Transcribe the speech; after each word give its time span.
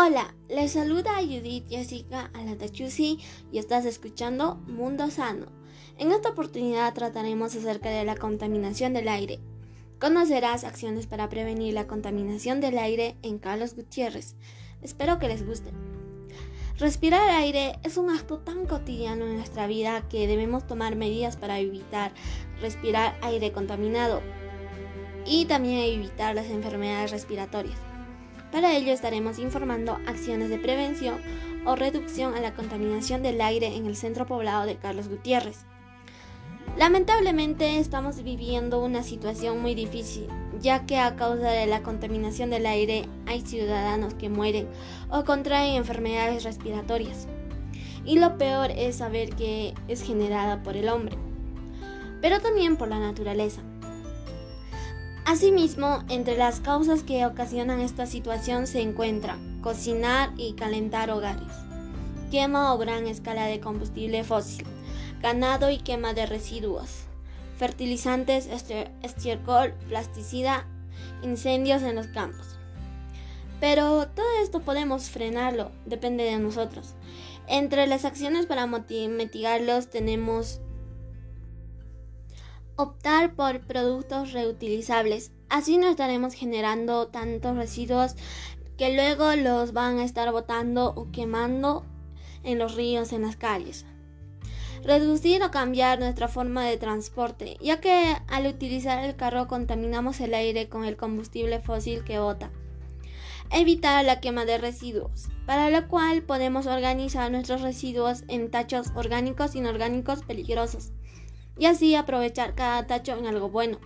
Hola, 0.00 0.32
les 0.48 0.74
saluda 0.74 1.16
Judith 1.22 1.68
Jessica 1.68 2.30
Alatachusi 2.32 3.18
y 3.50 3.58
estás 3.58 3.84
escuchando 3.84 4.54
Mundo 4.68 5.10
Sano. 5.10 5.46
En 5.96 6.12
esta 6.12 6.28
oportunidad 6.28 6.94
trataremos 6.94 7.56
acerca 7.56 7.90
de 7.90 8.04
la 8.04 8.14
contaminación 8.14 8.92
del 8.92 9.08
aire. 9.08 9.40
Conocerás 9.98 10.62
acciones 10.62 11.08
para 11.08 11.28
prevenir 11.28 11.74
la 11.74 11.88
contaminación 11.88 12.60
del 12.60 12.78
aire 12.78 13.16
en 13.22 13.40
Carlos 13.40 13.74
Gutiérrez. 13.74 14.36
Espero 14.82 15.18
que 15.18 15.26
les 15.26 15.44
guste. 15.44 15.72
Respirar 16.76 17.28
aire 17.30 17.80
es 17.82 17.96
un 17.96 18.10
acto 18.10 18.38
tan 18.38 18.66
cotidiano 18.66 19.26
en 19.26 19.34
nuestra 19.34 19.66
vida 19.66 20.08
que 20.08 20.28
debemos 20.28 20.64
tomar 20.64 20.94
medidas 20.94 21.36
para 21.36 21.58
evitar 21.58 22.12
respirar 22.60 23.18
aire 23.20 23.50
contaminado 23.50 24.22
y 25.26 25.46
también 25.46 25.80
evitar 25.80 26.36
las 26.36 26.46
enfermedades 26.46 27.10
respiratorias. 27.10 27.87
Para 28.52 28.74
ello 28.74 28.92
estaremos 28.92 29.38
informando 29.38 29.98
acciones 30.06 30.48
de 30.48 30.58
prevención 30.58 31.16
o 31.66 31.76
reducción 31.76 32.34
a 32.34 32.40
la 32.40 32.54
contaminación 32.54 33.22
del 33.22 33.40
aire 33.40 33.76
en 33.76 33.86
el 33.86 33.94
centro 33.94 34.26
poblado 34.26 34.64
de 34.64 34.76
Carlos 34.76 35.08
Gutiérrez. 35.08 35.64
Lamentablemente 36.76 37.78
estamos 37.78 38.22
viviendo 38.22 38.82
una 38.82 39.02
situación 39.02 39.60
muy 39.60 39.74
difícil, 39.74 40.28
ya 40.60 40.86
que 40.86 40.96
a 40.98 41.16
causa 41.16 41.50
de 41.50 41.66
la 41.66 41.82
contaminación 41.82 42.50
del 42.50 42.66
aire 42.66 43.06
hay 43.26 43.40
ciudadanos 43.40 44.14
que 44.14 44.28
mueren 44.28 44.68
o 45.10 45.24
contraen 45.24 45.74
enfermedades 45.74 46.44
respiratorias. 46.44 47.26
Y 48.04 48.18
lo 48.18 48.38
peor 48.38 48.70
es 48.70 48.96
saber 48.96 49.30
que 49.30 49.74
es 49.88 50.02
generada 50.02 50.62
por 50.62 50.76
el 50.76 50.88
hombre, 50.88 51.18
pero 52.22 52.40
también 52.40 52.76
por 52.76 52.88
la 52.88 52.98
naturaleza. 53.00 53.60
Asimismo, 55.28 56.02
entre 56.08 56.38
las 56.38 56.60
causas 56.60 57.02
que 57.02 57.26
ocasionan 57.26 57.80
esta 57.80 58.06
situación 58.06 58.66
se 58.66 58.80
encuentran 58.80 59.60
cocinar 59.60 60.32
y 60.38 60.54
calentar 60.54 61.10
hogares, 61.10 61.52
quema 62.30 62.72
o 62.72 62.78
gran 62.78 63.06
escala 63.06 63.44
de 63.44 63.60
combustible 63.60 64.24
fósil, 64.24 64.64
ganado 65.20 65.70
y 65.70 65.80
quema 65.80 66.14
de 66.14 66.24
residuos, 66.24 67.02
fertilizantes, 67.58 68.48
estiércol, 69.02 69.74
plasticida, 69.88 70.66
incendios 71.22 71.82
en 71.82 71.96
los 71.96 72.06
campos. 72.06 72.46
Pero 73.60 74.08
todo 74.08 74.26
esto 74.42 74.60
podemos 74.60 75.10
frenarlo, 75.10 75.72
depende 75.84 76.24
de 76.24 76.38
nosotros. 76.38 76.94
Entre 77.46 77.86
las 77.86 78.06
acciones 78.06 78.46
para 78.46 78.66
mitigarlos 78.66 79.90
tenemos 79.90 80.62
optar 82.78 83.34
por 83.34 83.60
productos 83.62 84.32
reutilizables. 84.32 85.32
Así 85.48 85.78
no 85.78 85.88
estaremos 85.88 86.32
generando 86.34 87.08
tantos 87.08 87.56
residuos 87.56 88.14
que 88.76 88.94
luego 88.94 89.34
los 89.34 89.72
van 89.72 89.98
a 89.98 90.04
estar 90.04 90.30
botando 90.30 90.92
o 90.94 91.10
quemando 91.10 91.84
en 92.44 92.60
los 92.60 92.76
ríos, 92.76 93.12
en 93.12 93.22
las 93.22 93.34
calles. 93.36 93.84
Reducir 94.84 95.42
o 95.42 95.50
cambiar 95.50 95.98
nuestra 95.98 96.28
forma 96.28 96.64
de 96.64 96.76
transporte, 96.76 97.56
ya 97.60 97.80
que 97.80 98.14
al 98.28 98.46
utilizar 98.46 99.04
el 99.04 99.16
carro 99.16 99.48
contaminamos 99.48 100.20
el 100.20 100.32
aire 100.32 100.68
con 100.68 100.84
el 100.84 100.96
combustible 100.96 101.58
fósil 101.58 102.04
que 102.04 102.20
bota. 102.20 102.52
Evitar 103.50 104.04
la 104.04 104.20
quema 104.20 104.44
de 104.44 104.56
residuos, 104.56 105.30
para 105.46 105.68
lo 105.70 105.88
cual 105.88 106.22
podemos 106.22 106.68
organizar 106.68 107.28
nuestros 107.32 107.62
residuos 107.62 108.22
en 108.28 108.52
tachos 108.52 108.92
orgánicos 108.94 109.56
inorgánicos 109.56 110.22
peligrosos 110.22 110.92
y 111.58 111.66
así 111.66 111.94
aprovechar 111.94 112.54
cada 112.54 112.86
tacho 112.86 113.16
en 113.16 113.26
algo 113.26 113.50
bueno. 113.50 113.78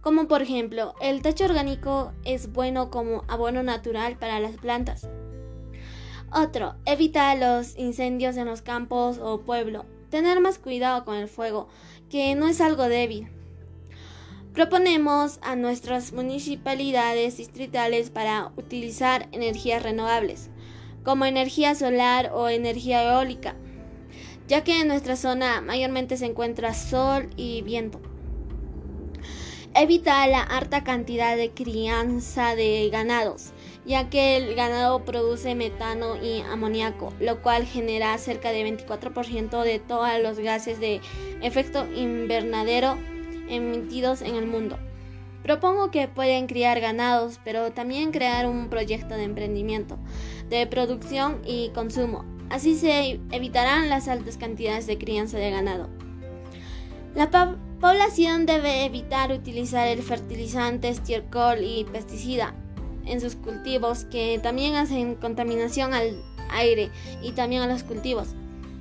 Como 0.00 0.26
por 0.26 0.42
ejemplo, 0.42 0.94
el 1.00 1.22
tacho 1.22 1.44
orgánico 1.44 2.12
es 2.24 2.52
bueno 2.52 2.90
como 2.90 3.24
abono 3.28 3.62
natural 3.62 4.16
para 4.18 4.40
las 4.40 4.56
plantas. 4.56 5.08
Otro, 6.32 6.74
evita 6.86 7.34
los 7.36 7.78
incendios 7.78 8.36
en 8.36 8.46
los 8.46 8.62
campos 8.62 9.18
o 9.18 9.42
pueblo. 9.42 9.84
Tener 10.10 10.40
más 10.40 10.58
cuidado 10.58 11.04
con 11.04 11.16
el 11.16 11.28
fuego, 11.28 11.68
que 12.10 12.34
no 12.34 12.48
es 12.48 12.60
algo 12.60 12.88
débil. 12.88 13.28
Proponemos 14.52 15.38
a 15.42 15.56
nuestras 15.56 16.12
municipalidades 16.12 17.38
distritales 17.38 18.10
para 18.10 18.52
utilizar 18.56 19.28
energías 19.32 19.82
renovables, 19.82 20.50
como 21.04 21.24
energía 21.24 21.74
solar 21.74 22.32
o 22.34 22.48
energía 22.48 23.14
eólica 23.14 23.54
ya 24.52 24.62
que 24.64 24.82
en 24.82 24.88
nuestra 24.88 25.16
zona 25.16 25.62
mayormente 25.62 26.18
se 26.18 26.26
encuentra 26.26 26.74
sol 26.74 27.30
y 27.38 27.62
viento. 27.62 28.02
Evita 29.74 30.26
la 30.26 30.42
alta 30.42 30.84
cantidad 30.84 31.38
de 31.38 31.52
crianza 31.52 32.54
de 32.54 32.90
ganados, 32.92 33.52
ya 33.86 34.10
que 34.10 34.36
el 34.36 34.54
ganado 34.54 35.06
produce 35.06 35.54
metano 35.54 36.22
y 36.22 36.42
amoníaco, 36.42 37.14
lo 37.18 37.40
cual 37.40 37.64
genera 37.64 38.18
cerca 38.18 38.52
de 38.52 38.62
24% 38.76 39.62
de 39.62 39.78
todos 39.78 40.10
los 40.22 40.38
gases 40.38 40.78
de 40.78 41.00
efecto 41.40 41.86
invernadero 41.90 42.98
emitidos 43.48 44.20
en 44.20 44.34
el 44.34 44.46
mundo. 44.46 44.78
Propongo 45.42 45.90
que 45.90 46.08
pueden 46.08 46.46
criar 46.46 46.78
ganados, 46.78 47.40
pero 47.42 47.72
también 47.72 48.12
crear 48.12 48.46
un 48.46 48.68
proyecto 48.68 49.14
de 49.14 49.24
emprendimiento, 49.24 49.98
de 50.50 50.66
producción 50.66 51.40
y 51.46 51.70
consumo, 51.70 52.26
Así 52.52 52.76
se 52.76 53.18
evitarán 53.30 53.88
las 53.88 54.08
altas 54.08 54.36
cantidades 54.36 54.86
de 54.86 54.98
crianza 54.98 55.38
de 55.38 55.50
ganado. 55.50 55.88
La 57.14 57.30
población 57.80 58.44
debe 58.44 58.84
evitar 58.84 59.32
utilizar 59.32 59.88
el 59.88 60.02
fertilizante, 60.02 60.90
estiércol 60.90 61.64
y 61.64 61.84
pesticida 61.84 62.54
en 63.06 63.22
sus 63.22 63.36
cultivos 63.36 64.04
que 64.04 64.38
también 64.42 64.74
hacen 64.74 65.14
contaminación 65.14 65.94
al 65.94 66.22
aire 66.50 66.90
y 67.22 67.32
también 67.32 67.62
a 67.62 67.66
los 67.66 67.84
cultivos, 67.84 68.34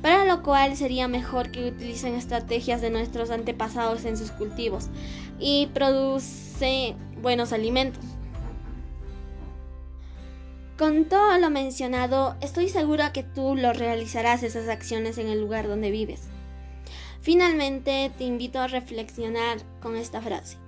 para 0.00 0.24
lo 0.24 0.44
cual 0.44 0.76
sería 0.76 1.08
mejor 1.08 1.50
que 1.50 1.66
utilicen 1.66 2.14
estrategias 2.14 2.80
de 2.80 2.90
nuestros 2.90 3.30
antepasados 3.30 4.04
en 4.04 4.16
sus 4.16 4.30
cultivos 4.30 4.90
y 5.40 5.66
produce 5.74 6.94
buenos 7.20 7.52
alimentos. 7.52 8.04
Con 10.78 11.06
todo 11.06 11.38
lo 11.38 11.48
mencionado, 11.48 12.36
estoy 12.42 12.68
segura 12.68 13.10
que 13.10 13.22
tú 13.22 13.56
lo 13.56 13.72
realizarás 13.72 14.42
esas 14.42 14.68
acciones 14.68 15.16
en 15.16 15.28
el 15.28 15.40
lugar 15.40 15.68
donde 15.68 15.90
vives. 15.90 16.24
Finalmente, 17.22 18.12
te 18.18 18.24
invito 18.24 18.60
a 18.60 18.66
reflexionar 18.66 19.58
con 19.80 19.96
esta 19.96 20.20
frase. 20.20 20.58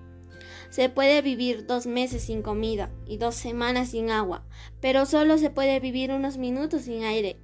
Se 0.70 0.88
puede 0.88 1.20
vivir 1.20 1.66
dos 1.66 1.86
meses 1.86 2.22
sin 2.22 2.40
comida 2.40 2.90
y 3.06 3.18
dos 3.18 3.34
semanas 3.34 3.90
sin 3.90 4.10
agua, 4.10 4.44
pero 4.80 5.04
solo 5.04 5.36
se 5.36 5.50
puede 5.50 5.78
vivir 5.78 6.10
unos 6.10 6.38
minutos 6.38 6.82
sin 6.82 7.04
aire. 7.04 7.36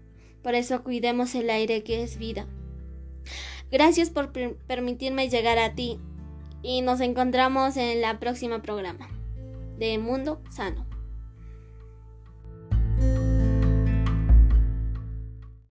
Por 0.43 0.55
eso 0.55 0.83
cuidemos 0.83 1.35
el 1.35 1.51
aire 1.51 1.83
que 1.83 2.03
es 2.03 2.17
vida. 2.17 2.47
Gracias 3.71 4.09
por 4.09 4.33
permitirme 4.33 5.29
llegar 5.29 5.59
a 5.59 5.75
ti 5.75 5.99
y 6.63 6.81
nos 6.81 7.01
encontramos 7.01 7.77
en 7.77 8.01
la 8.01 8.19
próxima 8.19 8.63
programa 8.63 9.09
de 9.79 9.99
Mundo 9.99 10.41
Sano. 10.51 10.94